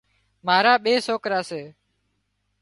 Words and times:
مارا 0.45 0.73
ٻي 0.83 0.93
سوڪرا 1.07 1.39
سي۔ 1.49 1.61